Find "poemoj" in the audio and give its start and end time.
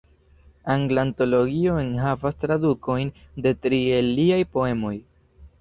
4.57-4.97